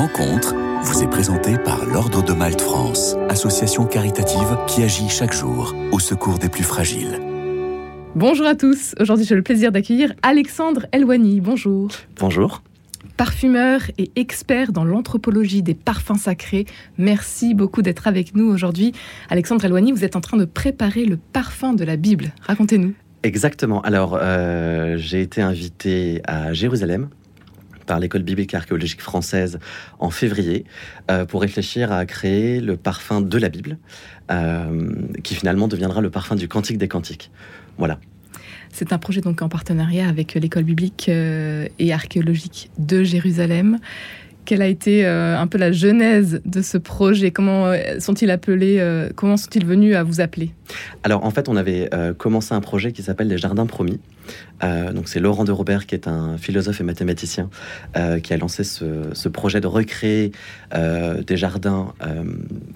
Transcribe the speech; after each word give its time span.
rencontre 0.00 0.54
vous 0.82 1.02
est 1.02 1.10
présentée 1.10 1.58
par 1.58 1.84
l'Ordre 1.84 2.24
de 2.24 2.32
Malte 2.32 2.62
France, 2.62 3.16
association 3.28 3.84
caritative 3.84 4.56
qui 4.66 4.82
agit 4.82 5.10
chaque 5.10 5.34
jour 5.34 5.74
au 5.92 5.98
secours 5.98 6.38
des 6.38 6.48
plus 6.48 6.62
fragiles. 6.62 7.20
Bonjour 8.14 8.46
à 8.46 8.54
tous. 8.54 8.94
Aujourd'hui, 8.98 9.26
j'ai 9.26 9.34
le 9.34 9.42
plaisir 9.42 9.72
d'accueillir 9.72 10.14
Alexandre 10.22 10.86
Elwani. 10.92 11.42
Bonjour. 11.42 11.90
Bonjour. 12.18 12.62
Parfumeur 13.18 13.82
et 13.98 14.10
expert 14.16 14.72
dans 14.72 14.84
l'anthropologie 14.84 15.62
des 15.62 15.74
parfums 15.74 16.16
sacrés. 16.16 16.64
Merci 16.96 17.52
beaucoup 17.52 17.82
d'être 17.82 18.08
avec 18.08 18.34
nous 18.34 18.46
aujourd'hui. 18.46 18.92
Alexandre 19.28 19.66
Elwani, 19.66 19.92
vous 19.92 20.02
êtes 20.02 20.16
en 20.16 20.22
train 20.22 20.38
de 20.38 20.46
préparer 20.46 21.04
le 21.04 21.18
parfum 21.18 21.74
de 21.74 21.84
la 21.84 21.96
Bible. 21.96 22.32
Racontez-nous. 22.40 22.94
Exactement. 23.22 23.82
Alors, 23.82 24.18
euh, 24.18 24.96
j'ai 24.96 25.20
été 25.20 25.42
invité 25.42 26.22
à 26.24 26.54
Jérusalem 26.54 27.10
l'école 27.98 28.22
biblique 28.22 28.54
archéologique 28.54 29.02
française 29.02 29.58
en 29.98 30.10
février 30.10 30.64
euh, 31.10 31.24
pour 31.24 31.40
réfléchir 31.40 31.92
à 31.92 32.04
créer 32.06 32.60
le 32.60 32.76
parfum 32.76 33.20
de 33.20 33.38
la 33.38 33.48
Bible, 33.48 33.78
euh, 34.30 34.92
qui 35.22 35.34
finalement 35.34 35.68
deviendra 35.68 36.00
le 36.00 36.10
parfum 36.10 36.36
du 36.36 36.48
Cantique 36.48 36.78
des 36.78 36.88
Cantiques. 36.88 37.30
Voilà. 37.78 37.98
C'est 38.72 38.92
un 38.92 38.98
projet 38.98 39.20
donc 39.20 39.42
en 39.42 39.48
partenariat 39.48 40.08
avec 40.08 40.34
l'école 40.34 40.62
biblique 40.62 41.08
et 41.08 41.92
archéologique 41.92 42.70
de 42.78 43.02
Jérusalem. 43.02 43.78
Quelle 44.50 44.62
a 44.62 44.66
été 44.66 45.06
un 45.06 45.46
peu 45.46 45.58
la 45.58 45.70
genèse 45.70 46.42
de 46.44 46.60
ce 46.60 46.76
projet? 46.76 47.30
Comment 47.30 47.72
sont-ils 48.00 48.32
appelés 48.32 48.84
Comment 49.14 49.36
sont-ils 49.36 49.64
venus 49.64 49.94
à 49.94 50.02
vous 50.02 50.20
appeler? 50.20 50.50
Alors 51.04 51.24
en 51.24 51.30
fait, 51.30 51.48
on 51.48 51.54
avait 51.54 51.88
commencé 52.18 52.52
un 52.52 52.60
projet 52.60 52.90
qui 52.90 53.04
s'appelle 53.04 53.28
les 53.28 53.38
Jardins 53.38 53.66
Promis. 53.66 54.00
Euh, 54.62 54.92
donc 54.92 55.08
c'est 55.08 55.20
Laurent 55.20 55.44
de 55.44 55.52
Robert 55.52 55.86
qui 55.86 55.94
est 55.94 56.06
un 56.06 56.36
philosophe 56.36 56.80
et 56.80 56.84
mathématicien 56.84 57.48
euh, 57.96 58.20
qui 58.20 58.32
a 58.32 58.36
lancé 58.36 58.64
ce, 58.64 59.28
projet 59.28 59.60
de 59.60 59.66
recréer 59.66 60.32
euh, 60.74 61.22
des 61.22 61.36
jardins 61.36 61.94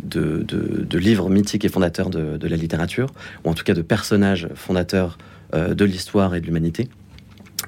de, 0.02 0.98
livres 0.98 1.28
mythiques 1.28 1.64
et 1.64 1.68
fondateurs 1.68 2.10
de, 2.10 2.48
la 2.48 2.56
littérature, 2.56 3.12
ou 3.44 3.50
en 3.50 3.54
tout 3.54 3.64
cas 3.64 3.74
de 3.74 3.82
personnages 3.82 4.48
fondateurs 4.54 5.18
de 5.52 5.84
l'histoire 5.84 6.34
et 6.34 6.40
de 6.40 6.46
l'humanité. 6.46 6.88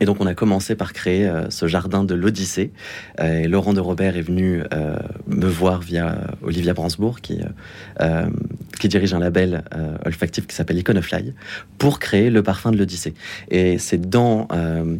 Et 0.00 0.04
donc 0.04 0.20
on 0.20 0.26
a 0.26 0.34
commencé 0.34 0.74
par 0.74 0.92
créer 0.92 1.26
euh, 1.26 1.48
ce 1.50 1.66
jardin 1.66 2.04
de 2.04 2.14
l'Odyssée. 2.14 2.72
Euh, 3.20 3.40
et 3.40 3.48
Laurent 3.48 3.72
de 3.72 3.80
Robert 3.80 4.16
est 4.16 4.22
venu 4.22 4.62
euh, 4.72 4.96
me 5.26 5.46
voir 5.46 5.80
via 5.80 6.18
Olivia 6.42 6.74
Bransbourg, 6.74 7.20
qui, 7.20 7.38
dirige 8.88 9.14
un 9.14 9.18
label 9.18 9.64
olfactif 10.04 10.46
qui 10.46 10.54
s'appelle 10.54 10.78
Iconofly, 10.78 11.34
pour 11.76 11.98
créer 11.98 12.30
le 12.30 12.44
parfum 12.44 12.70
de 12.70 12.76
l'Odyssée. 12.76 13.14
Et 13.50 13.78
c'est 13.78 14.00
dans, 14.00 14.46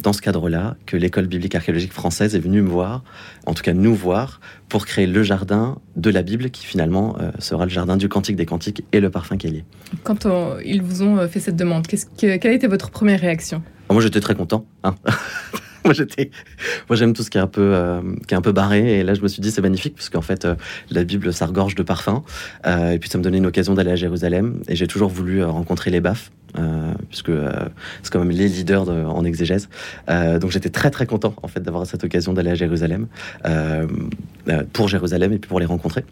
dans 0.03 0.11
ce 0.11 0.21
cadre-là 0.21 0.75
que 0.85 0.97
l'école 0.97 1.27
biblique 1.27 1.55
archéologique 1.55 1.93
française 1.93 2.35
est 2.35 2.39
venue 2.39 2.61
me 2.61 2.69
voir, 2.69 3.05
en 3.45 3.53
tout 3.53 3.63
cas 3.63 3.71
nous 3.71 3.95
voir, 3.95 4.41
pour 4.67 4.85
créer 4.85 5.07
le 5.07 5.23
jardin 5.23 5.77
de 5.95 6.09
la 6.09 6.21
Bible, 6.21 6.49
qui 6.49 6.65
finalement 6.65 7.15
sera 7.39 7.63
le 7.63 7.71
jardin 7.71 7.95
du 7.95 8.09
Cantique 8.09 8.35
des 8.35 8.45
Cantiques 8.45 8.83
et 8.91 8.99
le 8.99 9.09
parfum 9.09 9.37
qu'elle 9.37 9.55
est. 9.55 9.65
Quand 10.03 10.27
ils 10.65 10.81
vous 10.81 11.03
ont 11.03 11.25
fait 11.29 11.39
cette 11.39 11.55
demande, 11.55 11.87
que, 11.87 11.95
quelle 12.17 12.51
a 12.51 12.55
été 12.55 12.67
votre 12.67 12.89
première 12.89 13.21
réaction? 13.21 13.63
Moi, 13.93 14.01
j'étais 14.01 14.19
très 14.19 14.35
content. 14.35 14.65
Hein. 14.83 14.95
moi, 15.85 15.93
j'aime 16.95 17.13
tout 17.13 17.23
ce 17.23 17.29
qui 17.29 17.37
est 17.37 17.41
un 17.41 17.47
peu, 17.47 17.71
euh, 17.73 18.01
qui 18.27 18.33
est 18.33 18.37
un 18.37 18.41
peu 18.41 18.51
barré. 18.51 18.99
Et 18.99 19.03
là, 19.03 19.13
je 19.13 19.21
me 19.21 19.27
suis 19.27 19.41
dit, 19.41 19.51
c'est 19.51 19.61
magnifique, 19.61 19.95
parce 19.95 20.09
qu'en 20.09 20.21
fait, 20.21 20.45
euh, 20.45 20.55
la 20.89 21.03
Bible, 21.03 21.31
ça 21.33 21.45
regorge 21.45 21.75
de 21.75 21.83
parfums. 21.83 22.21
Euh, 22.65 22.91
et 22.91 22.99
puis, 22.99 23.09
ça 23.09 23.17
me 23.17 23.23
donnait 23.23 23.37
une 23.37 23.45
occasion 23.45 23.73
d'aller 23.73 23.91
à 23.91 23.95
Jérusalem. 23.95 24.61
Et 24.67 24.75
j'ai 24.75 24.87
toujours 24.87 25.09
voulu 25.09 25.43
rencontrer 25.43 25.91
les 25.91 26.01
baffes, 26.01 26.31
puisque 27.09 27.31
c'est 28.01 28.11
quand 28.11 28.19
même 28.19 28.31
les 28.31 28.47
leaders 28.47 28.89
en 28.89 29.23
exégèse. 29.25 29.69
donc, 30.07 30.49
j'étais 30.49 30.69
très, 30.69 30.89
très 30.89 31.05
content, 31.05 31.35
en 31.43 31.47
fait, 31.47 31.59
d'avoir 31.59 31.85
cette 31.85 32.03
occasion 32.03 32.33
d'aller 32.33 32.49
à 32.49 32.55
Jérusalem, 32.55 33.07
pour 34.73 34.87
Jérusalem 34.87 35.33
et 35.33 35.37
puis 35.37 35.47
pour 35.47 35.59
les 35.59 35.67
rencontrer. 35.67 36.03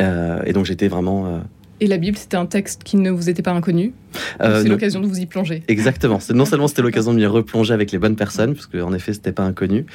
et 0.00 0.52
donc, 0.52 0.64
j'étais 0.64 0.88
vraiment 0.88 1.42
et 1.80 1.86
la 1.86 1.96
Bible, 1.96 2.18
c'était 2.18 2.36
un 2.36 2.46
texte 2.46 2.84
qui 2.84 2.98
ne 2.98 3.10
vous 3.10 3.30
était 3.30 3.42
pas 3.42 3.52
inconnu? 3.52 3.94
Euh, 4.40 4.62
c'est 4.62 4.68
l'occasion 4.68 5.00
de 5.00 5.06
vous 5.06 5.18
y 5.18 5.26
plonger. 5.26 5.62
Exactement. 5.68 6.18
Non 6.34 6.44
seulement 6.50 6.68
c'était 6.68 6.82
l'occasion 6.82 7.12
de 7.12 7.18
m'y 7.18 7.26
replonger 7.26 7.74
avec 7.74 7.92
les 7.92 7.98
bonnes 7.98 8.16
personnes, 8.16 8.54
puisque 8.54 8.74
en 8.74 8.92
effet, 8.92 9.12
c'était 9.12 9.32
pas 9.32 9.42
inconnu. 9.42 9.86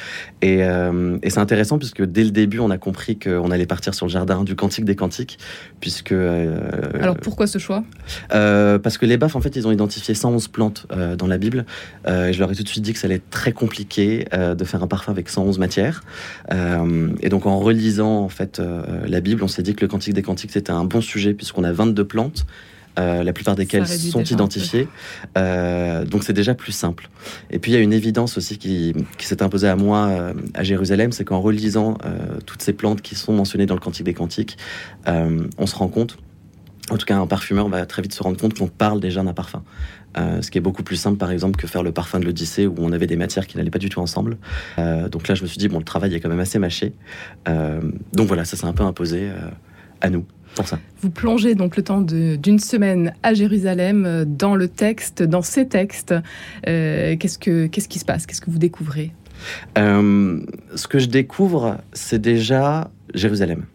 Et, 0.41 0.63
euh, 0.63 1.17
et 1.23 1.29
c'est 1.29 1.39
intéressant 1.39 1.77
puisque 1.77 2.03
dès 2.03 2.23
le 2.23 2.31
début, 2.31 2.59
on 2.59 2.69
a 2.69 2.77
compris 2.77 3.17
qu'on 3.17 3.51
allait 3.51 3.65
partir 3.65 3.93
sur 3.93 4.05
le 4.05 4.11
jardin 4.11 4.43
du 4.43 4.55
Cantique 4.55 4.85
des 4.85 4.95
Cantiques, 4.95 5.37
puisque. 5.79 6.11
Euh, 6.11 6.57
Alors 6.99 7.17
pourquoi 7.17 7.47
ce 7.47 7.57
choix? 7.57 7.83
Parce 8.29 8.97
que 8.97 9.05
les 9.05 9.17
baffes, 9.17 9.35
en 9.35 9.41
fait, 9.41 9.55
ils 9.55 9.67
ont 9.67 9.71
identifié 9.71 10.13
111 10.13 10.47
plantes 10.49 10.87
dans 11.17 11.27
la 11.27 11.37
Bible. 11.37 11.65
et 12.07 12.33
je 12.33 12.39
leur 12.39 12.51
ai 12.51 12.55
tout 12.55 12.63
de 12.63 12.67
suite 12.67 12.83
dit 12.83 12.93
que 12.93 12.99
ça 12.99 13.07
allait 13.07 13.15
être 13.15 13.29
très 13.29 13.51
compliqué 13.51 14.25
de 14.31 14.63
faire 14.63 14.83
un 14.83 14.87
parfum 14.87 15.11
avec 15.11 15.29
111 15.29 15.59
matières. 15.59 16.03
et 16.51 17.29
donc, 17.29 17.45
en 17.45 17.59
relisant 17.59 18.19
en 18.19 18.29
fait 18.29 18.61
la 19.07 19.19
Bible, 19.19 19.43
on 19.43 19.47
s'est 19.47 19.63
dit 19.63 19.75
que 19.75 19.81
le 19.81 19.87
Cantique 19.87 20.13
des 20.13 20.21
Cantiques 20.21 20.51
c'était 20.51 20.71
un 20.71 20.85
bon 20.85 21.01
sujet 21.01 21.33
puisqu'on 21.33 21.63
a 21.63 21.71
22 21.71 22.05
plantes. 22.05 22.45
Euh, 22.97 23.23
la 23.23 23.33
plupart 23.33 23.55
desquelles 23.55 23.87
sont 23.87 24.23
identifiées. 24.23 24.87
Euh, 25.37 26.05
donc 26.05 26.23
c'est 26.23 26.33
déjà 26.33 26.53
plus 26.53 26.71
simple. 26.71 27.09
Et 27.49 27.59
puis 27.59 27.71
il 27.71 27.75
y 27.75 27.77
a 27.77 27.81
une 27.81 27.93
évidence 27.93 28.37
aussi 28.37 28.57
qui, 28.57 28.93
s'est 29.19 29.43
imposée 29.43 29.67
à 29.67 29.75
moi 29.75 30.07
euh, 30.07 30.33
à 30.53 30.63
Jérusalem, 30.63 31.11
c'est 31.11 31.25
qu'en 31.25 31.41
relisant 31.41 31.97
toutes 32.45 32.61
ces 32.61 32.73
plantes 32.73 33.01
qui 33.01 33.15
sont 33.15 33.33
mentionnées 33.33 33.65
dans 33.65 33.73
le 33.73 33.79
Cantique 33.79 34.05
des 34.05 34.13
Cantiques, 34.13 34.57
on 35.05 35.65
se 35.65 35.75
rend 35.75 35.87
compte, 35.87 36.17
en 36.89 36.97
tout 36.97 37.05
cas 37.05 37.17
un 37.17 37.27
parfumeur 37.27 37.67
va 37.69 37.85
très 37.85 38.01
vite 38.01 38.13
se 38.13 38.23
rendre 38.23 38.39
compte 38.39 38.57
qu'on 38.57 38.67
parle 38.67 38.99
déjà 38.99 39.23
d'un 39.23 39.33
parfum. 39.33 39.63
ce 40.15 40.49
qui 40.49 40.57
est 40.57 40.61
beaucoup 40.61 40.83
plus 40.83 40.95
simple, 40.95 41.17
par 41.17 41.31
exemple, 41.31 41.59
que 41.59 41.67
faire 41.67 41.83
le 41.83 41.91
parfum 41.91 42.19
de 42.19 42.25
l'Odyssée 42.25 42.67
où 42.67 42.75
on 42.79 42.91
avait 42.91 43.07
des 43.07 43.17
matières 43.17 43.47
qui 43.47 43.57
n'allaient 43.57 43.71
pas 43.71 43.79
du 43.79 43.89
tout 43.89 43.99
ensemble. 43.99 44.37
donc 44.77 45.27
là, 45.27 45.35
je 45.35 45.41
me 45.41 45.47
suis 45.47 45.57
dit, 45.57 45.67
bon, 45.67 45.79
le 45.79 45.85
travail 45.85 46.13
est 46.13 46.19
quand 46.19 46.29
même 46.29 46.39
assez 46.39 46.59
mâché. 46.59 46.93
donc 47.45 48.27
voilà, 48.27 48.45
ça 48.45 48.55
s'est 48.55 48.67
un 48.67 48.73
peu 48.73 48.83
imposé 48.83 49.29
à 50.01 50.09
nous. 50.09 50.25
Vous 51.01 51.09
plongez 51.09 51.55
donc 51.55 51.77
le 51.77 51.83
temps 51.83 52.01
d'une 52.01 52.59
semaine 52.59 53.13
à 53.23 53.33
Jérusalem 53.33 54.05
euh, 54.05 54.25
dans 54.25 54.55
le 54.55 54.67
texte, 54.67 55.23
dans 55.23 55.41
ces 55.41 55.67
textes. 55.67 56.13
Euh, 56.67 57.15
qu'est-ce, 57.17 57.37
que, 57.37 57.67
qu'est-ce 57.67 57.87
qui 57.89 57.99
se 57.99 58.05
passe? 58.05 58.25
Qu'est-ce 58.25 58.41
que 58.41 58.51
vous 58.51 58.59
découvrez? 58.59 59.11
Euh, 59.77 60.39
Ce 60.75 60.87
que 60.87 60.99
je 60.99 61.07
découvre, 61.07 61.77
c'est 61.93 62.21
déjà 62.21 62.89
Jérusalem. 63.13 63.65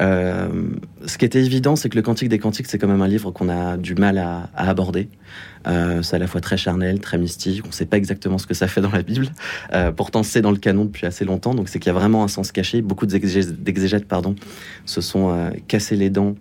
Euh, 0.00 0.48
ce 1.06 1.18
qui 1.18 1.24
était 1.24 1.42
évident, 1.42 1.76
c'est 1.76 1.88
que 1.88 1.96
le 1.96 2.02
Cantique 2.02 2.28
des 2.28 2.38
Cantiques, 2.38 2.66
c'est 2.66 2.78
quand 2.78 2.88
même 2.88 3.02
un 3.02 3.08
livre 3.08 3.30
qu'on 3.30 3.48
a 3.48 3.76
du 3.76 3.94
mal 3.94 4.18
à, 4.18 4.48
aborder. 4.54 5.08
Euh, 5.66 6.02
c'est 6.02 6.16
à 6.16 6.18
la 6.18 6.26
fois 6.26 6.40
très 6.40 6.56
charnel, 6.56 7.00
très 7.00 7.18
mystique. 7.18 7.62
On 7.64 7.68
ne 7.68 7.72
sait 7.72 7.86
pas 7.86 7.96
exactement 7.96 8.38
ce 8.38 8.46
que 8.46 8.54
ça 8.54 8.68
fait 8.68 8.80
dans 8.80 8.90
la 8.90 9.02
Bible. 9.02 9.28
Euh, 9.72 9.92
pourtant, 9.92 10.22
c'est 10.22 10.42
dans 10.42 10.50
le 10.50 10.58
canon 10.58 10.84
depuis 10.84 11.06
assez 11.06 11.24
longtemps. 11.24 11.54
Donc, 11.54 11.68
c'est 11.68 11.78
qu'il 11.78 11.92
y 11.92 11.96
a 11.96 11.98
vraiment 11.98 12.24
un 12.24 12.28
sens 12.28 12.52
caché. 12.52 12.82
Beaucoup 12.82 13.06
d'exégètes, 13.06 14.06
pardon, 14.06 14.34
se 14.84 15.00
sont 15.00 15.50
cassés 15.68 15.96
les 15.96 16.10
dents 16.10 16.34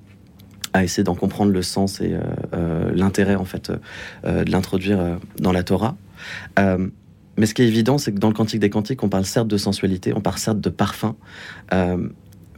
à 0.73 0.83
essayer 0.83 1.03
d'en 1.03 1.16
comprendre 1.16 1.51
le 1.51 1.61
sens 1.61 2.01
et 2.01 2.13
l'intérêt 2.93 3.35
en 3.35 3.45
fait 3.45 3.72
de 4.25 4.51
l'introduire 4.51 5.19
dans 5.39 5.53
la 5.53 5.63
Torah. 5.63 5.95
mais 6.57 7.45
ce 7.45 7.53
qui 7.53 7.61
est 7.61 7.67
évident, 7.67 7.97
c'est 7.97 8.11
que 8.11 8.19
dans 8.19 8.27
le 8.27 8.33
Cantique 8.33 8.59
des 8.59 8.69
Cantiques, 8.69 9.01
on 9.03 9.09
parle 9.09 9.25
certes 9.25 9.47
de 9.47 9.57
sensualité, 9.57 10.13
on 10.13 10.22
parle 10.22 10.37
certes 10.37 10.59
de 10.59 10.69
parfum, 10.69 11.16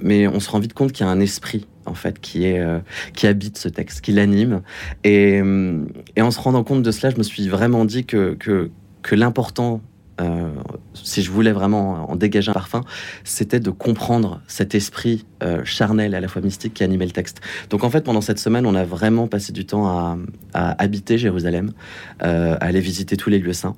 mais 0.02 0.28
on 0.28 0.40
se 0.40 0.50
rend 0.50 0.60
vite 0.60 0.74
compte 0.74 0.92
qu'il 0.92 1.06
y 1.06 1.10
a 1.10 1.12
un 1.12 1.20
esprit 1.20 1.66
en 1.88 1.94
fait 1.94 2.20
qui 2.20 2.46
est 2.46 2.60
euh, 2.60 2.80
qui 3.14 3.28
habite 3.28 3.58
ce 3.58 3.70
texte, 3.70 4.02
qui 4.02 4.12
l'anime. 4.12 4.62
Et, 5.04 5.42
euh, 5.42 5.86
et, 6.16 6.22
en 6.22 6.32
se 6.32 6.40
rendant 6.40 6.64
compte 6.64 6.84
de 6.84 6.92
cela, 6.92 7.12
je 7.12 7.18
me 7.18 7.24
suis 7.24 7.48
vraiment 7.48 7.86
dit 7.86 8.06
que 8.06 8.36
que, 8.36 8.70
l'important 9.16 9.82
euh, 10.20 10.50
si 10.94 11.22
je 11.22 11.32
voulais 11.32 11.54
vraiment 11.54 12.12
en 12.12 12.16
dégager 12.18 12.50
un 12.50 12.54
parfum, 12.54 12.84
c'était 13.24 13.62
de 13.62 13.70
comprendre 13.70 14.42
cet 14.48 14.76
esprit 14.76 15.26
charnel 15.64 16.14
à 16.14 16.20
la 16.20 16.28
fois 16.28 16.42
mystique 16.42 16.74
qui 16.74 16.84
animait 16.84 17.06
le 17.06 17.12
texte. 17.12 17.40
Donc 17.70 17.86
en 17.86 17.90
fait, 17.90 18.04
pendant 18.04 18.20
cette 18.20 18.40
semaine, 18.40 18.66
on 18.66 18.76
a 18.76 18.84
vraiment 18.84 19.28
passé 19.28 19.54
du 19.54 19.66
temps 19.66 19.88
à, 19.88 20.18
habiter 20.54 21.18
Jérusalem, 21.18 21.72
à 22.20 22.56
aller 22.56 22.82
visiter 22.82 23.16
tous 23.16 23.30
les 23.30 23.40
lieux 23.40 23.54
saints. 23.54 23.78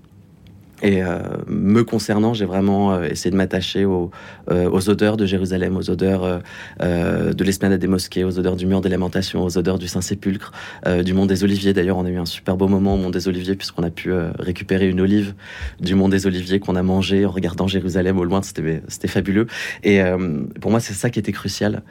Et 0.82 1.04
me 1.60 1.84
concernant, 1.84 2.34
j'ai 2.34 2.46
vraiment 2.46 2.94
euh, 2.94 3.04
essayé 3.04 3.32
de 3.32 3.36
m'attacher 3.36 3.86
aux, 3.86 4.12
euh, 4.50 4.70
aux, 4.70 4.90
odeurs 4.90 5.18
de 5.18 5.26
Jérusalem, 5.26 5.78
aux 5.78 5.90
odeurs 5.90 6.42
de 6.80 7.44
l'esplanade 7.44 7.80
des 7.80 7.88
mosquées, 7.88 8.24
aux 8.24 8.40
odeurs 8.40 8.56
du 8.56 8.66
mur 8.66 8.82
des 8.82 8.90
lamentations, 8.90 9.44
aux 9.44 9.58
odeurs 9.58 9.78
du 9.78 9.88
Saint-Sépulcre, 9.88 10.52
du 11.04 11.14
Mont 11.14 11.26
des 11.26 11.44
Oliviers. 11.44 11.74
D'ailleurs, 11.74 11.98
on 11.98 12.06
a 12.06 12.10
eu 12.10 12.18
un 12.18 12.26
super 12.26 12.58
beau 12.58 12.68
moment 12.68 12.94
au 12.94 12.98
Mont 12.98 13.10
des 13.10 13.28
Oliviers 13.28 13.56
puisqu'on 13.56 13.84
a 13.84 13.90
pu 13.90 14.12
récupérer 14.40 14.88
une 14.88 15.02
olive 15.02 15.34
du 15.80 15.96
Mont 15.96 16.10
des 16.10 16.28
Oliviers 16.28 16.60
qu'on 16.60 16.76
a 16.76 16.84
mangé 16.84 17.26
en 17.26 17.32
regardant 17.32 17.68
Jérusalem 17.68 18.18
au 18.18 18.24
loin. 18.24 18.42
C'était 18.42 19.08
fabuleux. 19.08 19.48
Et 19.84 20.02
pour 20.62 20.72
moi, 20.72 20.80
c'est 20.80 20.94
ça 20.94 21.10
qui 21.10 21.20
était 21.20 21.32
crucial 21.32 21.84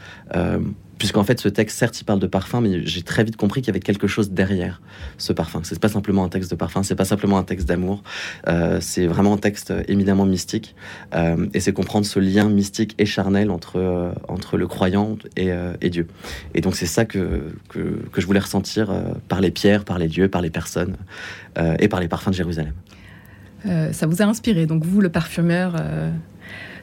puisqu'en 0.99 1.25
fait 1.25 1.41
ce 1.41 1.49
texte 1.49 1.79
certes 1.79 2.01
il 2.01 2.05
parle 2.05 2.19
de 2.19 2.27
parfum 2.27 2.61
mais 2.61 2.85
j'ai 2.87 3.03
très 3.03 3.25
vite 3.25 3.37
compris 3.37 3.61
qu'il 3.61 3.69
y 3.69 3.71
avait 3.71 3.81
quelque 3.81 4.07
chose 4.07 4.31
derrière 4.31 4.81
ce 5.17 5.33
parfum. 5.33 5.61
C'est 5.63 5.79
pas 5.79 5.89
simplement 5.89 6.25
un 6.25 6.29
texte 6.29 6.51
de 6.51 6.57
parfum 6.57 6.83
c'est 6.83 6.97
pas 6.97 7.05
simplement 7.05 7.39
un 7.39 7.45
texte 7.45 7.69
d'amour. 7.69 8.03
Euh, 8.49 8.79
c'est 8.81 9.07
vraiment 9.07 9.35
un 9.35 9.39
texte 9.39 9.73
éminemment 9.87 10.27
mystique. 10.27 10.75
Euh, 11.15 11.47
et 11.55 11.61
c'est 11.61 11.73
comprendre 11.73 12.07
ce 12.07 12.19
lien 12.19 12.49
mystique 12.49 12.95
et 12.99 13.07
charnel 13.07 13.51
entre 13.51 13.77
euh, 13.77 14.13
entre 14.27 14.57
le 14.57 14.67
croyant 14.67 15.17
et, 15.37 15.91
Dieu. 15.91 16.07
Et 16.55 16.61
donc 16.61 16.75
c'est 16.75 16.87
ça 16.87 17.05
que, 17.05 17.55
que, 17.69 18.21
je 18.21 18.27
voulais 18.27 18.41
ressentir 18.41 18.93
par 19.29 19.41
les 19.41 19.51
pierres 19.51 19.85
par 19.85 19.99
les 19.99 20.09
dieux 20.09 20.29
par 20.29 20.43
les 20.43 20.51
personnes 20.51 20.97
et 21.79 21.89
par 21.89 22.01
les 22.01 22.09
parfums 22.09 22.31
de 22.31 22.35
Jérusalem. 22.35 22.73
Ça 23.65 24.07
vous 24.07 24.23
a 24.23 24.25
inspiré 24.25 24.67
donc 24.67 24.85
vous 24.85 25.01
le 25.01 25.09
parfumeur 25.09 25.77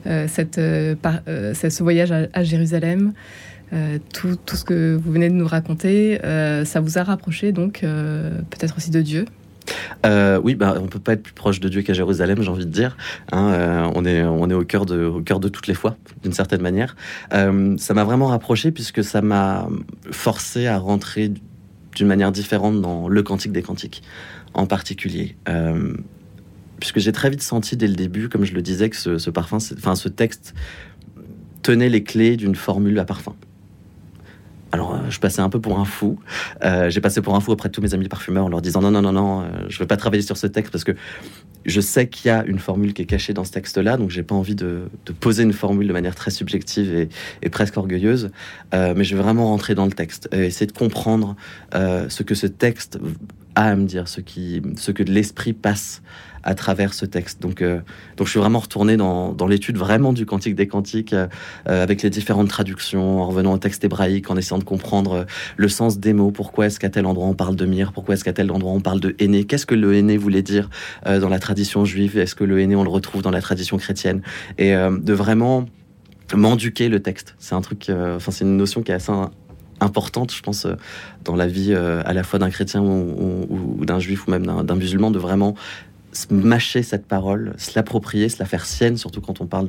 ce 0.05 1.83
voyage 1.83 2.11
à, 2.11 2.43
Jérusalem. 2.43 3.13
Tout, 4.13 4.35
tout, 4.45 4.55
ce 4.55 4.63
que 4.63 4.95
vous 4.95 5.11
venez 5.11 5.29
de 5.29 5.35
nous 5.35 5.47
raconter, 5.47 6.19
ça 6.65 6.79
vous 6.79 6.97
a 6.97 7.03
rapproché 7.03 7.51
donc 7.51 7.81
peut-être 7.81 8.77
aussi 8.77 8.91
de 8.91 9.01
Dieu 9.01 9.25
euh, 10.05 10.39
oui, 10.43 10.55
bah, 10.55 10.75
on 10.81 10.87
peut 10.87 10.99
pas 10.99 11.13
être 11.13 11.23
plus 11.23 11.33
proche 11.33 11.59
de 11.59 11.69
Dieu 11.69 11.81
qu'à 11.81 11.93
Jérusalem, 11.93 12.41
j'ai 12.41 12.49
envie 12.49 12.65
de 12.65 12.71
dire. 12.71 12.97
Hein, 13.31 13.51
euh, 13.53 13.91
on 13.95 14.05
est, 14.05 14.53
au 14.53 14.63
cœur 14.63 14.85
de, 14.85 15.49
toutes 15.49 15.67
les 15.67 15.73
fois, 15.73 15.97
d'une 16.23 16.33
certaine 16.33 16.61
manière. 16.61 16.95
Euh, 17.33 17.75
ça 17.77 17.93
m'a 17.93 18.03
vraiment 18.03 18.27
rapproché 18.27 18.71
puisque 18.71 19.03
ça 19.03 19.21
m'a 19.21 19.67
forcé 20.11 20.67
à 20.67 20.77
rentrer 20.77 21.31
d'une 21.95 22.07
manière 22.07 22.31
différente 22.31 22.81
dans 22.81 23.07
le 23.07 23.23
cantique 23.23 23.51
des 23.51 23.61
cantiques, 23.61 24.03
en 24.53 24.65
particulier. 24.65 25.35
puisque 26.79 26.99
j'ai 26.99 27.11
très 27.11 27.29
vite 27.29 27.41
senti 27.41 27.77
dès 27.77 27.87
le 27.87 27.95
début, 27.95 28.29
comme 28.29 28.43
je 28.43 28.53
le 28.53 28.61
disais, 28.61 28.89
que 28.89 28.97
ce, 28.97 29.17
ce 29.17 29.29
parfum, 29.29 29.57
enfin 29.77 29.95
ce 29.95 30.09
texte 30.09 30.53
tenait 31.63 31.89
les 31.89 32.03
clés 32.03 32.37
d'une 32.37 32.55
formule 32.55 32.99
à 32.99 33.05
parfum. 33.05 33.33
Alors, 34.75 34.93
euh, 34.93 34.97
je 35.09 35.21
passais 35.21 35.39
un 35.39 35.49
peu 35.49 35.61
pour 35.61 35.79
un 35.79 35.85
fou. 35.85 36.19
Euh, 36.61 36.89
j'ai 36.89 36.99
passé 36.99 37.21
pour 37.21 37.33
un 37.33 37.39
fou 37.39 37.53
auprès 37.53 37.69
de 37.69 37.73
tous 37.73 37.79
mes 37.79 37.93
amis 37.93 38.09
parfumeurs 38.09 38.43
en 38.43 38.49
leur 38.49 38.61
disant 38.61 38.81
non, 38.81 38.91
non, 38.91 39.01
non, 39.01 39.13
non, 39.13 39.39
euh, 39.39 39.45
je 39.69 39.75
ne 39.77 39.79
vais 39.79 39.87
pas 39.87 39.95
travailler 39.95 40.21
sur 40.21 40.35
ce 40.35 40.47
texte 40.47 40.69
parce 40.69 40.83
que 40.83 40.91
je 41.65 41.79
sais 41.79 42.09
qu'il 42.09 42.27
y 42.27 42.29
a 42.29 42.43
une 42.43 42.59
formule 42.59 42.93
qui 42.93 43.03
est 43.03 43.05
cachée 43.05 43.33
dans 43.33 43.45
ce 43.45 43.53
texte-là, 43.53 43.95
donc 43.95 44.09
j'ai 44.09 44.21
pas 44.21 44.35
envie 44.35 44.53
de, 44.53 44.89
poser 45.21 45.43
une 45.43 45.53
formule 45.53 45.87
de 45.87 45.93
manière 45.93 46.13
très 46.13 46.29
subjective 46.29 47.07
et, 47.41 47.49
presque 47.49 47.77
orgueilleuse, 47.77 48.31
mais 48.73 49.03
je 49.03 49.15
vais 49.15 49.23
vraiment 49.23 49.47
rentrer 49.47 49.73
dans 49.73 49.85
le 49.85 49.91
texte 49.91 50.29
et 50.31 50.45
essayer 50.45 50.67
de 50.67 50.77
comprendre 50.77 51.35
ce 51.73 52.21
que 52.21 52.35
ce 52.35 52.45
texte 52.45 52.99
à 53.55 53.75
me 53.75 53.85
dire, 53.85 54.07
ce, 54.07 54.21
qui, 54.21 54.61
ce 54.77 54.91
que 54.91 55.03
l'esprit 55.03 55.53
passe 55.53 56.01
à 56.45 56.53
travers 56.53 56.93
ce 56.93 57.05
texte. 57.05 57.41
Donc, 57.41 57.61
euh, 57.61 57.79
donc 58.17 58.27
je 58.27 58.31
suis 58.31 58.39
vraiment 58.39 58.59
retourné 58.59 58.97
dans, 58.97 59.33
dans 59.33 59.47
l'étude 59.47 59.77
vraiment 59.77 60.13
du 60.13 60.25
Cantique 60.25 60.55
des 60.55 60.67
Cantiques, 60.67 61.13
euh, 61.13 61.27
avec 61.65 62.03
les 62.03 62.09
différentes 62.09 62.47
traductions, 62.47 63.21
en 63.21 63.27
revenant 63.27 63.53
au 63.53 63.57
texte 63.57 63.83
hébraïque, 63.83 64.29
en 64.29 64.37
essayant 64.37 64.59
de 64.59 64.63
comprendre 64.63 65.11
euh, 65.13 65.23
le 65.57 65.67
sens 65.67 65.99
des 65.99 66.13
mots. 66.13 66.31
Pourquoi 66.31 66.67
est-ce 66.67 66.79
qu'à 66.79 66.89
tel 66.89 67.07
endroit 67.07 67.27
on 67.27 67.33
parle 67.33 67.55
de 67.55 67.65
mire 67.65 67.91
Pourquoi 67.91 68.13
est-ce 68.13 68.23
qu'à 68.23 68.33
tel 68.33 68.51
endroit 68.51 68.71
on 68.71 68.79
parle 68.79 68.99
de 68.99 69.15
aîné 69.19 69.43
Qu'est-ce 69.43 69.65
que 69.65 69.75
le 69.75 69.95
aîné 69.95 70.17
voulait 70.17 70.43
dire 70.43 70.69
dans 71.05 71.29
la 71.29 71.39
tradition 71.39 71.83
juive? 71.83 72.17
Est-ce 72.17 72.35
que 72.35 72.43
le 72.43 72.59
aîné 72.59 72.75
on 72.75 72.83
le 72.83 72.89
retrouve 72.89 73.23
dans 73.23 73.31
la 73.31 73.41
tradition 73.41 73.77
chrétienne? 73.77 74.21
Et 74.57 74.73
de 74.73 75.13
vraiment 75.13 75.65
m'enduquer 76.33 76.89
le 76.89 77.01
texte. 77.01 77.35
C'est 77.39 77.55
un 77.55 77.61
truc, 77.61 77.89
enfin 77.89 78.31
c'est 78.31 78.43
une 78.43 78.57
notion 78.57 78.83
qui 78.83 78.91
est 78.91 78.95
assez 78.95 79.11
importante, 79.81 80.33
je 80.33 80.41
pense, 80.41 80.67
dans 81.23 81.35
la 81.35 81.47
vie 81.47 81.73
à 81.73 82.13
la 82.13 82.23
fois 82.23 82.39
d'un 82.39 82.49
chrétien 82.49 82.81
ou, 82.81 83.83
d'un 83.85 83.99
juif 83.99 84.27
ou 84.27 84.31
même 84.31 84.45
d'un 84.45 84.75
musulman, 84.75 85.11
de 85.11 85.19
vraiment 85.19 85.55
mâcher 86.29 86.83
cette 86.83 87.05
parole, 87.05 87.53
se 87.57 87.71
l'approprier, 87.75 88.29
se 88.29 88.39
la 88.39 88.45
faire 88.45 88.65
sienne, 88.65 88.97
surtout 88.97 89.21
quand 89.21 89.41
on 89.41 89.45
parle 89.45 89.67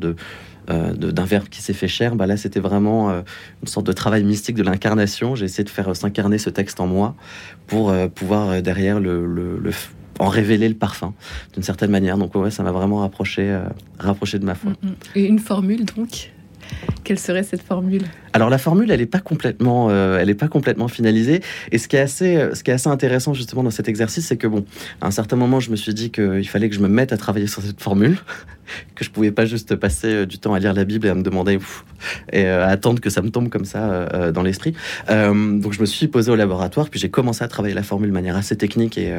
euh, 0.71 0.93
de, 0.93 1.11
d'un 1.11 1.25
verbe 1.25 1.49
qui 1.49 1.63
s'est 1.63 1.73
fait 1.73 1.89
cher. 1.89 2.15
Bah 2.17 2.27
là, 2.27 2.37
c'était 2.37 2.61
vraiment 2.61 3.11
euh, 3.11 3.23
une 3.63 3.69
sorte 3.69 3.87
de 3.87 3.93
travail 3.93 4.25
mystique 4.25 4.57
de 4.57 4.63
l'incarnation. 4.63 5.35
J'ai 5.35 5.45
essayé 5.45 5.65
de 5.65 5.71
faire 5.71 5.95
s'incarner 5.97 6.39
ce 6.39 6.51
texte 6.51 6.81
en 6.81 6.87
moi 6.87 7.15
pour 7.67 7.91
euh, 7.91 8.09
pouvoir 8.09 8.63
derrière 8.63 9.01
le, 9.01 9.71
en 10.19 10.29
révéler 10.29 10.69
le 10.69 10.75
parfum 10.75 11.15
d'une 11.55 11.63
certaine 11.63 11.91
manière. 11.91 12.19
Donc 12.19 12.35
ouais, 12.35 12.51
ça 12.51 12.63
m'a 12.63 12.73
vraiment 12.73 12.99
rapproché, 12.99 13.59
rapproché 13.99 14.39
de 14.39 14.45
ma 14.45 14.55
foi. 14.55 14.73
Mm, 14.83 14.89
mm. 14.89 14.95
Et 15.15 15.25
une 15.25 15.39
formule 15.39 15.85
donc? 15.85 16.33
Quelle 17.07 17.21
serait 17.21 17.45
cette 17.45 17.63
formule? 17.63 18.03
Alors 18.33 18.51
la 18.51 18.59
formule, 18.59 18.91
elle 18.91 18.99
n'est 18.99 19.07
pas 19.07 19.21
complètement, 19.21 19.89
euh, 19.91 20.19
elle 20.19 20.29
est 20.29 20.35
pas 20.35 20.49
complètement 20.49 20.89
finalisée. 20.89 21.41
Et 21.71 21.79
ce 21.79 21.87
qui 21.87 21.95
est 21.95 22.01
assez, 22.01 22.37
euh, 22.37 22.55
ce 22.55 22.65
qui 22.65 22.73
est 22.73 22.75
assez 22.75 22.89
intéressant 22.89 23.33
justement 23.33 23.63
dans 23.63 23.71
cet 23.71 23.89
exercice, 23.89 24.27
c'est 24.27 24.37
que 24.37 24.49
bon, 24.49 24.65
à 25.01 25.07
un 25.07 25.11
certain 25.13 25.37
moment, 25.37 25.61
je 25.61 25.71
me 25.71 25.77
suis 25.77 25.95
dit 25.95 26.11
qu'il 26.11 26.47
fallait 26.49 26.69
que 26.69 26.75
je 26.75 26.81
me 26.81 26.89
mette 26.89 27.13
à 27.13 27.17
travailler 27.17 27.47
sur 27.47 27.63
cette 27.63 27.81
formule, 27.81 28.19
que 28.97 29.05
je 29.05 29.11
pouvais 29.11 29.31
pas 29.31 29.47
juste 29.47 29.77
passer 29.77 30.09
euh, 30.09 30.27
du 30.27 30.39
temps 30.39 30.53
à 30.53 30.59
lire 30.59 30.75
la 30.75 30.83
Bible 30.83 31.07
et 31.07 31.11
à 31.11 31.15
me 31.15 31.23
demander 31.23 31.61
et 32.33 32.47
à 32.47 32.67
attendre 32.67 33.01
que 33.01 33.09
ça 33.09 33.23
me 33.23 33.31
tombe 33.31 33.49
comme 33.49 33.65
ça 33.65 34.31
dans 34.33 34.43
l'esprit. 34.43 34.75
donc 35.09 35.73
je 35.73 35.81
me 35.81 35.87
suis 35.87 36.09
posé 36.09 36.31
au 36.31 36.37
laboratoire, 36.37 36.91
puis 36.91 37.01
j'ai 37.01 37.09
commencé 37.09 37.43
à 37.43 37.49
travailler 37.49 37.75
la 37.75 37.83
formule 37.83 38.09
de 38.09 38.15
manière 38.15 38.37
assez 38.37 38.57
technique 38.57 38.99
et 38.99 39.15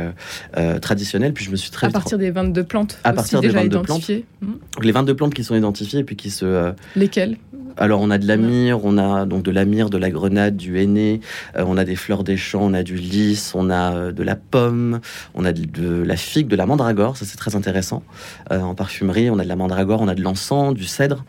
traditionnelle. 0.81 1.33
Puis 1.33 1.45
je 1.45 1.51
me 1.51 1.55
suis 1.55 1.71
très 1.71 1.87
à 1.87 1.89
partir 1.89 2.17
des 2.17 2.29
22 2.29 2.63
plantes. 2.63 2.99
À 3.03 3.13
partir 3.13 3.41
des 3.41 3.47
22 3.47 3.81
plantes. 3.81 4.11
Hmm. 4.41 4.53
Les 4.81 4.91
22 4.91 5.15
plantes 5.15 5.33
qui 5.33 5.43
sont 5.43 5.55
identifiées 5.55 6.01
et 6.01 6.03
puis 6.03 6.15
qui 6.15 6.29
se. 6.29 6.73
Lesquelles? 6.95 7.36
Alors 7.77 8.01
on 8.01 8.09
a 8.09 8.17
de 8.17 8.27
la 8.27 8.37
myrrhe, 8.37 8.81
on 8.83 8.97
a 8.97 9.25
donc 9.25 9.43
de 9.43 9.51
la 9.51 9.65
myrrhe, 9.65 9.89
de 9.89 9.97
la 9.97 10.09
grenade, 10.09 10.57
du 10.57 10.79
henné, 10.79 11.21
euh, 11.55 11.63
on 11.67 11.77
a 11.77 11.85
des 11.85 11.95
fleurs 11.95 12.23
des 12.23 12.37
champs, 12.37 12.63
on 12.63 12.73
a 12.73 12.83
du 12.83 12.95
lys, 12.95 13.53
on 13.55 13.69
a 13.69 13.93
euh, 13.93 14.11
de 14.11 14.23
la 14.23 14.35
pomme, 14.35 14.99
on 15.35 15.45
a 15.45 15.53
de, 15.53 16.01
la 16.01 16.17
figue, 16.17 16.47
de 16.47 16.55
la 16.55 16.65
mandragore, 16.65 17.17
ça 17.17 17.25
c'est 17.25 17.37
très 17.37 17.55
intéressant. 17.55 18.03
Euh, 18.51 18.61
en 18.61 18.75
parfumerie, 18.75 19.29
on 19.29 19.39
a 19.39 19.43
de 19.43 19.49
la 19.49 19.55
mandragore, 19.55 20.01
on 20.01 20.07
a 20.07 20.15
de 20.15 20.21
l'encens, 20.21 20.73
du 20.73 20.85
cèdre. 20.85 21.23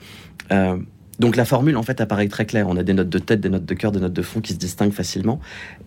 donc 1.19 1.37
la 1.37 1.44
formule 1.44 1.76
en 1.76 1.82
fait 1.82 2.00
apparaît 2.00 2.28
très 2.28 2.46
claire. 2.46 2.66
On 2.69 2.76
a 2.76 2.82
des 2.82 2.94
notes 2.94 3.11
de 3.11 3.19
tête, 3.19 3.40
des 3.40 3.50
notes 3.50 3.66
de 3.66 3.75
cœur, 3.75 3.93
des 3.93 4.00
notes 4.00 4.12
de 4.12 4.22
fond 4.22 4.40
qui 4.40 4.52
se 4.54 4.58
distinguent 4.58 4.93
facilement. 4.93 5.40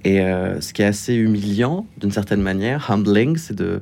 Et 0.04 0.20
ce 0.20 0.74
qui 0.74 0.82
est 0.82 0.86
assez 0.86 1.16
humiliant 1.16 1.86
d'une 1.98 2.12
certaine 2.12 2.42
manière, 2.42 2.92
humbling, 2.92 3.38
c'est 3.38 3.56
de 3.56 3.82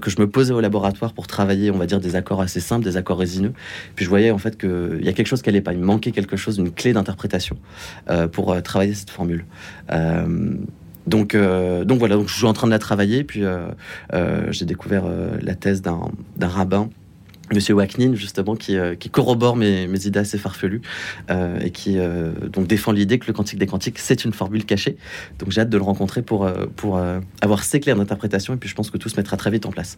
que 0.00 0.10
je 0.10 0.20
me 0.20 0.28
posais 0.28 0.52
au 0.52 0.60
laboratoire 0.60 1.12
pour 1.12 1.26
travailler, 1.26 1.70
on 1.70 1.78
va 1.78 1.86
dire, 1.86 2.00
des 2.00 2.16
accords 2.16 2.40
assez 2.40 2.60
simples, 2.60 2.84
des 2.84 2.96
accords 2.96 3.18
résineux. 3.18 3.52
Puis 3.96 4.04
je 4.04 4.10
voyais 4.10 4.30
en 4.30 4.38
fait 4.38 4.58
qu'il 4.58 5.00
y 5.02 5.08
a 5.08 5.12
quelque 5.12 5.26
chose 5.26 5.42
qui 5.42 5.48
n'allait 5.48 5.60
pas. 5.60 5.72
Il 5.72 5.78
me 5.78 5.86
manquait 5.86 6.12
quelque 6.12 6.36
chose, 6.36 6.58
une 6.58 6.70
clé 6.70 6.92
d'interprétation 6.92 7.56
euh, 8.10 8.28
pour 8.28 8.52
euh, 8.52 8.60
travailler 8.60 8.94
cette 8.94 9.10
formule. 9.10 9.44
donc, 11.06 11.34
donc 11.34 11.98
voilà, 11.98 12.16
donc 12.16 12.28
je 12.28 12.34
suis 12.34 12.46
en 12.46 12.52
train 12.52 12.66
de 12.66 12.72
la 12.72 12.78
travailler. 12.78 13.24
Puis 13.24 13.42
j'ai 14.50 14.64
découvert 14.64 15.04
la 15.40 15.54
thèse 15.54 15.82
d'un 15.82 16.10
rabbin 16.40 16.90
Monsieur 17.52 17.74
Waknin, 17.74 18.14
justement, 18.14 18.54
qui, 18.54 18.76
euh, 18.76 18.94
corrobore 19.10 19.56
mes, 19.56 20.06
idées 20.06 20.20
assez 20.20 20.38
farfelues 20.38 20.82
euh, 21.30 21.58
et 21.60 21.70
qui 21.70 21.98
euh, 21.98 22.30
donc 22.48 22.68
défend 22.68 22.92
l'idée 22.92 23.18
que 23.18 23.26
le 23.26 23.32
quantique 23.32 23.58
des 23.58 23.66
quantiques, 23.66 23.98
c'est 23.98 24.24
une 24.24 24.32
formule 24.32 24.64
cachée. 24.64 24.96
Donc 25.40 25.50
j'ai 25.50 25.62
hâte 25.62 25.68
de 25.68 25.76
le 25.76 25.82
rencontrer 25.82 26.22
pour, 26.22 26.48
pour 26.76 27.00
avoir 27.40 27.64
ses 27.64 27.80
clairs 27.80 27.96
d'interprétation 27.96 28.54
et 28.54 28.56
puis 28.56 28.68
je 28.68 28.74
pense 28.74 28.90
que 28.90 28.98
tout 28.98 29.08
se 29.08 29.16
mettra 29.16 29.36
très 29.36 29.50
vite 29.50 29.66
en 29.66 29.70
place. 29.70 29.96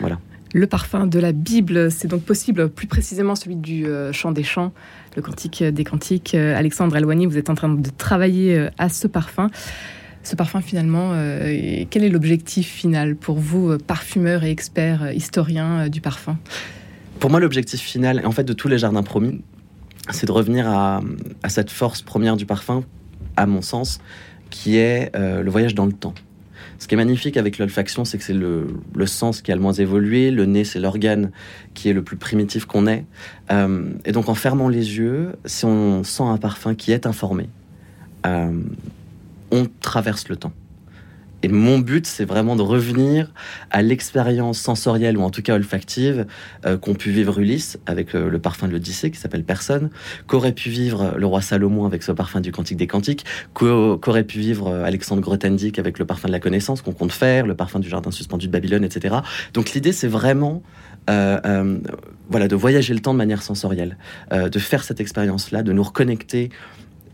Voilà. 0.00 0.18
Le 0.54 0.66
parfum 0.66 1.06
de 1.06 1.18
la 1.20 1.32
Bible, 1.32 1.90
c'est 1.90 2.08
donc 2.08 2.22
possible, 2.22 2.68
plus 2.68 2.86
précisément 2.86 3.34
celui 3.34 3.56
du 3.56 3.86
chant 4.12 4.32
des 4.32 4.42
chants, 4.42 4.72
le 5.14 5.22
quantique 5.22 5.62
des 5.62 5.84
quantiques. 5.84 6.34
Alexandre 6.34 6.96
Eloigny, 6.96 7.26
vous 7.26 7.38
êtes 7.38 7.50
en 7.50 7.54
train 7.54 7.68
de 7.68 7.90
travailler 7.96 8.68
à 8.78 8.88
ce 8.88 9.06
parfum 9.06 9.50
ce 10.24 10.36
parfum 10.36 10.60
finalement 10.60 11.12
Quel 11.90 12.04
est 12.04 12.08
l'objectif 12.08 12.68
final 12.68 13.16
pour 13.16 13.38
vous, 13.38 13.78
parfumeur 13.78 14.44
et 14.44 14.50
expert 14.50 15.12
historien 15.12 15.88
du 15.88 16.00
parfum? 16.00 16.36
Pour 17.18 17.30
moi, 17.30 17.40
l'objectif 17.40 17.80
final, 17.80 18.22
en 18.24 18.32
fait, 18.32 18.44
de 18.44 18.52
tous 18.52 18.68
les 18.68 18.78
jardins 18.78 19.02
promis, 19.02 19.40
c'est 20.10 20.26
de 20.26 20.32
revenir 20.32 20.68
à, 20.68 21.00
cette 21.48 21.70
force 21.70 22.02
première 22.02 22.36
du 22.36 22.46
parfum, 22.46 22.84
à 23.36 23.46
mon 23.46 23.62
sens, 23.62 24.00
qui 24.50 24.76
est 24.76 25.14
euh, 25.14 25.42
le 25.42 25.50
voyage 25.50 25.74
dans 25.74 25.86
le 25.86 25.92
temps. 25.92 26.14
Ce 26.78 26.86
qui 26.86 26.94
est 26.94 26.96
magnifique 26.96 27.36
avec 27.36 27.58
l'olfaction, 27.58 28.04
c'est 28.04 28.18
que 28.18 28.24
c'est 28.24 28.34
le, 28.34 28.66
sens 29.06 29.42
qui 29.42 29.50
a 29.50 29.56
le 29.56 29.60
moins 29.60 29.72
évolué. 29.72 30.30
Le 30.30 30.46
nez, 30.46 30.64
c'est 30.64 30.78
l'organe 30.78 31.32
qui 31.74 31.88
est 31.88 31.92
le 31.92 32.02
plus 32.02 32.16
primitif 32.16 32.66
qu'on 32.66 32.86
ait. 32.86 33.04
Euh, 33.50 33.90
et 34.04 34.12
donc, 34.12 34.28
en 34.28 34.34
fermant 34.34 34.68
les 34.68 34.96
yeux, 34.96 35.32
si 35.44 35.64
on 35.64 36.04
sent 36.04 36.22
un 36.22 36.38
parfum 36.38 36.74
qui 36.74 36.92
est 36.92 37.04
informé, 37.04 37.48
euh, 38.26 38.52
on 39.50 39.66
traverse 39.80 40.28
le 40.28 40.36
temps. 40.36 40.52
Et 41.42 41.48
mon 41.48 41.78
but, 41.78 42.06
c'est 42.06 42.24
vraiment 42.24 42.56
de 42.56 42.62
revenir 42.62 43.32
à 43.70 43.82
l'expérience 43.82 44.58
sensorielle, 44.58 45.16
ou 45.16 45.22
en 45.22 45.30
tout 45.30 45.42
cas 45.42 45.54
olfactive, 45.54 46.26
euh, 46.66 46.76
qu'ont 46.76 46.94
pu 46.94 47.10
vivre 47.10 47.38
Ulysse 47.38 47.78
avec 47.86 48.14
euh, 48.14 48.28
le 48.28 48.38
parfum 48.40 48.66
de 48.66 48.72
l'Odyssée, 48.72 49.10
qui 49.10 49.18
s'appelle 49.18 49.44
Personne, 49.44 49.90
qu'aurait 50.26 50.52
pu 50.52 50.68
vivre 50.68 51.14
le 51.16 51.26
roi 51.26 51.40
Salomon 51.40 51.86
avec 51.86 52.02
ce 52.02 52.10
parfum 52.10 52.40
du 52.40 52.50
Cantique 52.50 52.76
des 52.76 52.88
Cantiques, 52.88 53.24
qu'aurait 53.54 54.24
pu 54.24 54.40
vivre 54.40 54.68
euh, 54.68 54.84
Alexandre 54.84 55.22
Grothendieck 55.22 55.78
avec 55.78 55.98
le 55.98 56.04
parfum 56.04 56.26
de 56.26 56.32
la 56.32 56.40
connaissance 56.40 56.82
qu'on 56.82 56.92
compte 56.92 57.12
faire, 57.12 57.46
le 57.46 57.54
parfum 57.54 57.78
du 57.78 57.88
jardin 57.88 58.10
suspendu 58.10 58.48
de 58.48 58.52
Babylone, 58.52 58.82
etc. 58.82 59.16
Donc 59.54 59.72
l'idée, 59.72 59.92
c'est 59.92 60.08
vraiment 60.08 60.62
voilà, 62.28 62.48
de 62.48 62.54
voyager 62.54 62.92
le 62.92 63.00
temps 63.00 63.14
de 63.14 63.18
manière 63.18 63.42
sensorielle, 63.42 63.96
de 64.30 64.58
faire 64.58 64.84
cette 64.84 65.00
expérience-là, 65.00 65.62
de 65.62 65.72
nous 65.72 65.82
reconnecter 65.82 66.50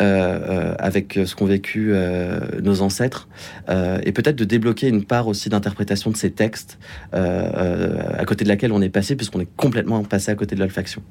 euh, 0.03 0.05
euh, 0.05 0.75
avec 0.79 1.19
ce 1.25 1.35
qu'ont 1.35 1.47
vécu 1.47 1.91
euh, 1.93 2.41
nos 2.63 2.83
ancêtres, 2.83 3.29
et 3.69 4.13
peut-être 4.13 4.37
de 4.37 4.45
débloquer 4.45 4.89
une 4.89 5.05
part 5.05 5.29
aussi 5.29 5.49
d'interprétation 5.49 6.11
de 6.11 6.17
ces 6.17 6.31
textes 6.31 6.79
à 7.13 8.25
côté 8.27 8.45
de 8.45 8.49
laquelle 8.49 8.73
on 8.73 8.83
est 8.83 8.89
passé, 8.89 9.17
puisqu'on 9.17 9.41
est 9.41 9.49
complètement 9.57 10.03
passé 10.05 10.31
à 10.31 10.35
côté 10.35 10.55
de 10.55 10.61
l'olfaction. 10.61 11.03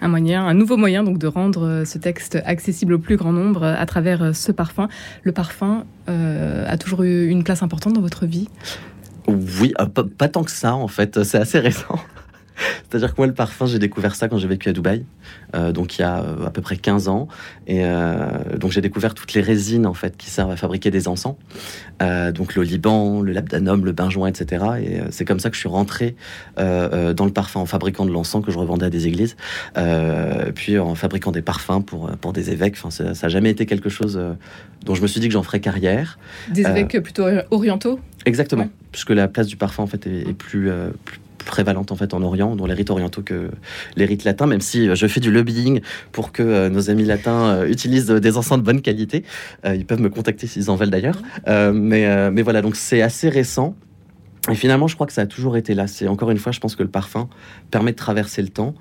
Un 0.00 0.08
moyen, 0.08 0.46
un 0.46 0.54
nouveau 0.54 0.76
moyen 0.76 1.04
donc 1.04 1.18
de 1.18 1.26
rendre 1.26 1.84
ce 1.86 1.98
texte 1.98 2.38
accessible 2.44 2.94
au 2.94 2.98
plus 2.98 3.16
grand 3.16 3.32
nombre 3.32 3.64
à 3.64 3.86
travers 3.86 4.34
ce 4.36 4.52
parfum. 4.52 4.88
Le 5.22 5.32
parfum 5.32 5.84
a 6.06 6.76
toujours 6.76 7.02
eu 7.02 7.28
une 7.28 7.44
place 7.44 7.62
importante 7.62 7.94
dans 7.94 8.02
votre 8.02 8.26
vie? 8.26 8.48
Oui, 9.26 9.72
pas, 9.94 10.04
pas 10.04 10.28
tant 10.28 10.44
que 10.44 10.50
ça 10.50 10.74
en 10.74 10.88
fait, 10.88 11.22
c'est 11.24 11.38
assez 11.38 11.58
récent. 11.58 11.98
C'est-à-dire 12.88 13.12
que 13.14 13.20
moi, 13.20 13.26
le 13.26 13.34
parfum, 13.34 13.66
j'ai 13.66 13.78
découvert 13.78 14.14
ça 14.14 14.28
quand 14.28 14.38
j'ai 14.38 14.48
vécu 14.48 14.68
à 14.68 14.72
Dubaï, 14.72 15.04
euh, 15.54 15.72
donc 15.72 15.98
il 15.98 16.02
y 16.02 16.04
a 16.04 16.20
euh, 16.20 16.46
à 16.46 16.50
peu 16.50 16.62
près 16.62 16.76
15 16.76 17.08
ans. 17.08 17.28
Et 17.66 17.80
euh, 17.84 18.56
donc 18.58 18.70
j'ai 18.72 18.80
découvert 18.80 19.14
toutes 19.14 19.34
les 19.34 19.40
résines 19.40 19.86
en 19.86 19.94
fait 19.94 20.16
qui 20.16 20.30
servent 20.30 20.50
à 20.50 20.56
fabriquer 20.56 20.90
des 20.90 21.08
encens. 21.08 21.34
Donc 22.00 22.54
le 22.54 22.62
Liban, 22.62 23.22
le 23.22 23.32
labdanum, 23.32 23.84
le 23.84 23.92
benjoin, 23.92 24.28
etc. 24.28 24.64
Et 24.82 25.00
c'est 25.10 25.24
comme 25.24 25.40
ça 25.40 25.48
que 25.48 25.54
je 25.56 25.60
suis 25.60 25.68
rentré 25.68 26.14
dans 26.56 27.24
le 27.24 27.30
parfum 27.32 27.60
en 27.60 27.66
fabriquant 27.66 28.04
de 28.04 28.10
l'encens 28.10 28.44
que 28.44 28.50
je 28.50 28.58
revendais 28.58 28.86
à 28.86 28.90
des 28.90 29.06
églises, 29.06 29.36
puis 30.54 30.78
en 30.78 30.94
fabriquant 30.94 31.32
des 31.32 31.42
parfums 31.42 31.82
pour, 31.84 32.10
pour 32.20 32.32
des 32.32 32.50
évêques. 32.50 32.74
Enfin, 32.76 32.90
ça 32.90 33.12
n'a 33.12 33.28
jamais 33.28 33.50
été 33.50 33.66
quelque 33.66 33.88
chose 33.88 34.20
dont 34.84 34.94
je 34.94 35.02
me 35.02 35.06
suis 35.06 35.20
dit 35.20 35.28
que 35.28 35.32
j'en 35.32 35.42
ferais 35.42 35.60
carrière. 35.60 36.18
Des 36.52 36.62
évêques 36.62 37.00
plutôt 37.02 37.24
orientaux? 37.50 37.98
Exactement, 38.26 38.64
Ouais. 38.64 38.70
puisque 38.92 39.10
la 39.10 39.28
place 39.28 39.46
du 39.46 39.56
parfum 39.56 39.84
en 39.84 39.86
fait 39.86 40.06
est, 40.06 40.28
est 40.28 40.34
plus, 40.34 40.70
plus 41.04 41.18
prévalente 41.46 41.92
en 41.92 41.96
fait 41.96 42.12
en 42.12 42.22
Orient, 42.22 42.56
dans 42.56 42.66
les 42.66 42.74
rites 42.74 42.90
orientaux 42.90 43.22
que 43.22 43.50
les 43.96 44.04
rites 44.04 44.24
latins, 44.24 44.46
même 44.46 44.60
si 44.60 44.88
euh, 44.88 44.94
je 44.94 45.06
fais 45.06 45.20
du 45.20 45.30
lobbying 45.30 45.80
pour 46.12 46.32
que 46.32 46.42
euh, 46.42 46.68
nos 46.68 46.90
amis 46.90 47.04
latins 47.04 47.46
euh, 47.46 47.68
utilisent 47.68 48.08
des 48.08 48.36
encens 48.36 48.58
de 48.58 48.64
bonne 48.64 48.82
qualité. 48.82 49.24
Ils 49.64 49.86
peuvent 49.86 50.00
me 50.00 50.10
contacter 50.10 50.46
s'ils 50.46 50.70
en 50.70 50.76
veulent 50.76 50.90
d'ailleurs. 50.90 51.22
Euh, 51.48 51.72
mais, 51.72 52.30
mais 52.30 52.42
voilà, 52.42 52.62
donc 52.62 52.76
c'est 52.76 53.02
assez 53.02 53.28
récent. 53.28 53.74
Et 54.50 54.54
finalement, 54.54 54.86
je 54.86 54.94
crois 54.94 55.06
que 55.06 55.12
ça 55.12 55.22
a 55.22 55.26
toujours 55.26 55.56
été 55.56 55.74
là. 55.74 55.86
C'est 55.86 56.08
encore 56.08 56.30
une 56.30 56.38
fois, 56.38 56.52
je 56.52 56.60
pense 56.60 56.76
que 56.76 56.82
le 56.82 56.88
parfum 56.88 57.28
permet 57.70 57.92
de 57.92 57.96
traverser 57.96 58.42
le 58.42 58.48
temps. 58.48 58.74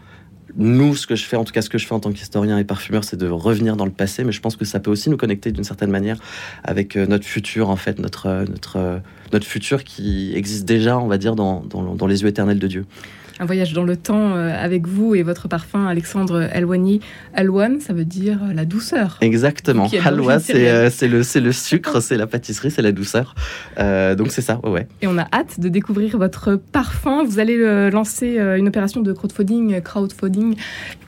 Nous, 0.57 0.95
ce 0.95 1.05
que 1.05 1.15
je 1.15 1.25
fais, 1.25 1.35
en 1.35 1.43
tout 1.43 1.51
cas 1.51 1.61
ce 1.61 1.69
que 1.69 1.77
je 1.77 1.85
fais 1.85 1.93
en 1.93 1.99
tant 1.99 2.11
qu'historien 2.11 2.57
et 2.57 2.63
parfumeur, 2.63 3.03
c'est 3.03 3.17
de 3.17 3.27
revenir 3.27 3.75
dans 3.75 3.85
le 3.85 3.91
passé, 3.91 4.23
mais 4.23 4.31
je 4.31 4.39
pense 4.39 4.55
que 4.55 4.63
ça 4.63 4.79
peut 4.79 4.89
aussi 4.89 5.09
nous 5.09 5.17
connecter 5.17 5.51
d'une 5.51 5.65
certaine 5.65 5.91
manière 5.91 6.17
avec 6.63 6.95
euh, 6.95 7.05
notre 7.07 7.25
futur, 7.25 7.69
en 7.69 7.75
fait, 7.75 7.99
notre, 7.99 8.27
euh, 8.27 8.45
notre, 8.45 8.77
euh, 8.77 8.97
notre 9.33 9.45
futur 9.45 9.83
qui 9.83 10.33
existe 10.33 10.65
déjà, 10.65 10.97
on 10.97 11.07
va 11.07 11.17
dire, 11.17 11.35
dans, 11.35 11.61
dans, 11.61 11.95
dans 11.95 12.07
les 12.07 12.21
yeux 12.21 12.29
éternels 12.29 12.59
de 12.59 12.67
Dieu. 12.67 12.85
Un 13.39 13.45
voyage 13.45 13.73
dans 13.73 13.83
le 13.83 13.97
temps 13.97 14.35
euh, 14.35 14.49
avec 14.57 14.87
vous 14.87 15.13
et 15.13 15.21
votre 15.21 15.49
parfum, 15.49 15.87
Alexandre 15.87 16.47
Elwani. 16.53 17.01
Alwan, 17.33 17.81
ça 17.81 17.91
veut 17.91 18.05
dire 18.05 18.39
euh, 18.43 18.53
la 18.53 18.63
douceur. 18.63 19.17
Exactement. 19.19 19.89
Halwa, 20.05 20.39
c'est 20.39 20.69
euh, 20.69 20.89
c'est 20.89 21.07
le, 21.07 21.51
sucre, 21.51 21.99
c'est 21.99 22.15
la 22.15 22.27
pâtisserie, 22.27 22.71
c'est 22.71 22.81
la 22.81 22.93
douceur. 22.93 23.35
Euh, 23.77 24.15
donc 24.15 24.31
c'est 24.31 24.41
ça, 24.41 24.61
ouais, 24.63 24.69
ouais. 24.69 24.87
Et 25.01 25.07
on 25.07 25.17
a 25.17 25.27
hâte 25.33 25.59
de 25.59 25.67
découvrir 25.67 26.17
votre 26.17 26.55
parfum. 26.55 27.25
Vous 27.25 27.39
allez 27.39 27.57
lancer 27.91 28.37
une 28.57 28.67
opération 28.67 29.01
de 29.01 29.11
crowdfunding, 29.11 29.81
crowdfunding 29.81 30.55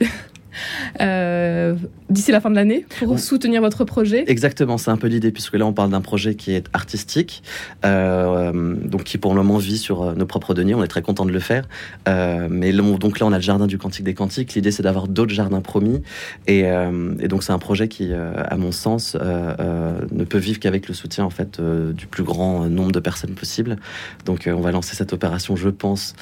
euh, 1.01 1.75
d'ici 2.09 2.31
la 2.31 2.39
fin 2.39 2.49
de 2.49 2.55
l'année 2.55 2.85
pour 2.99 3.19
soutenir 3.19 3.61
votre 3.61 3.83
projet. 3.83 4.23
Exactement, 4.27 4.77
c'est 4.77 4.91
un 4.91 4.97
peu 4.97 5.07
l'idée, 5.07 5.31
puisque 5.31 5.55
là 5.55 5.65
on 5.65 5.73
parle 5.73 5.89
d'un 5.89 6.01
projet 6.01 6.35
qui 6.35 6.51
est 6.53 6.67
artistique, 6.73 7.43
euh, 7.85 8.75
donc 8.83 9.03
qui 9.03 9.17
pour 9.17 9.33
le 9.33 9.41
moment 9.43 9.57
vit 9.57 9.77
sur 9.77 10.01
euh, 10.03 10.13
nos 10.15 10.25
propres 10.25 10.53
deniers, 10.53 10.75
on 10.75 10.83
est 10.83 10.87
très 10.87 11.01
content 11.01 11.25
de 11.25 11.31
le 11.31 11.39
faire. 11.39 11.67
Euh, 12.07 12.47
mais 12.49 12.71
là, 12.71 12.83
on- 12.83 12.97
donc 12.97 13.19
là 13.19 13.25
on 13.25 13.31
a 13.31 13.37
le 13.37 13.41
jardin 13.41 13.67
du 13.67 13.77
Cantique 13.77 14.05
des 14.05 14.13
Cantiques, 14.13 14.53
l'idée 14.53 14.71
c'est 14.71 14.83
d'avoir 14.83 15.07
d'autres 15.07 15.33
jardins 15.33 15.61
promis, 15.61 16.01
et, 16.47 16.63
euh, 16.65 17.13
et 17.19 17.27
donc 17.27 17.43
c'est 17.43 17.51
un 17.53 17.59
projet 17.59 17.87
qui, 17.87 18.13
à 18.13 18.55
mon 18.57 18.71
sens, 18.71 19.15
ne 19.15 20.23
peut 20.23 20.37
vivre 20.37 20.59
qu'avec 20.59 20.87
le 20.87 20.93
soutien 20.93 21.25
en 21.25 21.29
fait 21.29 21.59
du 21.61 22.07
plus 22.07 22.23
grand 22.23 22.67
nombre 22.69 22.91
de 22.91 22.99
personnes 22.99 23.31
possible. 23.31 23.75
Donc 24.25 24.49
on 24.51 24.61
va 24.61 24.71
lancer 24.71 24.95
cette 24.95 25.13
opération, 25.13 25.55
je 25.55 25.69
pense, 25.69 26.15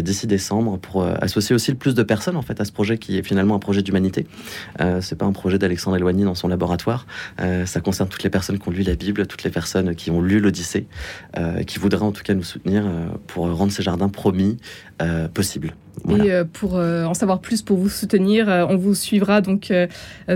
d'ici 0.00 0.26
décembre 0.26 0.78
pour 0.78 1.04
associer 1.04 1.54
aussi 1.54 1.70
le 1.70 1.76
plus 1.76 1.94
de 1.94 2.02
personnes 2.02 2.36
en 2.36 2.42
fait 2.42 2.60
à 2.60 2.64
ce 2.64 2.72
projet 2.72 2.98
qui 2.98 3.18
est 3.18 3.22
finalement 3.22 3.54
un 3.54 3.58
projet 3.58 3.82
d'humanité. 3.82 4.26
C'est 5.00 5.16
pas 5.16 5.26
un 5.26 5.31
projet 5.32 5.58
d'Alexandre 5.58 5.96
Eloigny 5.96 6.24
dans 6.24 6.34
son 6.34 6.48
laboratoire. 6.48 7.06
Euh, 7.40 7.66
ça 7.66 7.80
concerne 7.80 8.08
toutes 8.08 8.22
les 8.22 8.30
personnes 8.30 8.58
qui 8.58 8.68
ont 8.68 8.72
lu 8.72 8.82
la 8.82 8.94
Bible, 8.94 9.26
toutes 9.26 9.44
les 9.44 9.50
personnes 9.50 9.94
qui 9.94 10.10
ont 10.10 10.20
lu 10.20 10.40
l'Odyssée, 10.40 10.86
euh, 11.38 11.62
qui 11.62 11.78
voudraient 11.78 12.02
en 12.02 12.12
tout 12.12 12.22
cas 12.22 12.34
nous 12.34 12.42
soutenir 12.42 12.84
euh, 12.86 13.06
pour 13.26 13.50
rendre 13.54 13.72
ces 13.72 13.82
jardins 13.82 14.08
promis 14.08 14.58
euh, 15.00 15.28
possibles. 15.28 15.74
Voilà. 16.04 16.40
Et 16.40 16.44
pour 16.44 16.76
en 16.76 17.12
savoir 17.12 17.40
plus, 17.40 17.60
pour 17.60 17.76
vous 17.76 17.90
soutenir, 17.90 18.48
on 18.48 18.76
vous 18.76 18.94
suivra 18.94 19.42
donc 19.42 19.70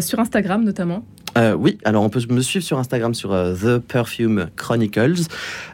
sur 0.01 0.21
Instagram 0.21 0.63
notamment. 0.65 1.03
Euh, 1.37 1.55
oui, 1.55 1.79
alors 1.85 2.03
on 2.03 2.09
peut 2.09 2.21
me 2.31 2.41
suivre 2.41 2.65
sur 2.65 2.79
Instagram 2.79 3.15
sur 3.15 3.33
euh, 3.33 3.55
The 3.55 3.79
Perfume 3.79 4.49
Chronicles 4.57 5.27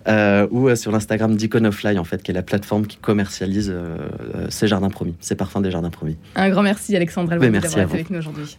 euh, 0.08 0.46
ou 0.50 0.74
sur 0.74 0.90
l'Instagram 0.90 1.36
d'Iconofly 1.36 1.98
en 1.98 2.04
fait, 2.04 2.22
qui 2.22 2.32
est 2.32 2.34
la 2.34 2.42
plateforme 2.42 2.86
qui 2.86 2.96
commercialise 2.96 3.74
ces 4.48 4.66
jardins 4.66 4.90
promis, 4.90 5.14
ces 5.20 5.34
parfums 5.34 5.60
des 5.62 5.70
jardins 5.70 5.90
promis. 5.90 6.16
Un 6.34 6.50
grand 6.50 6.62
merci 6.62 6.96
Alexandre 6.96 7.36
merci 7.36 7.76
d'avoir 7.76 7.84
été 7.84 7.94
avec 7.94 8.10
nous 8.10 8.18
aujourd'hui. 8.18 8.58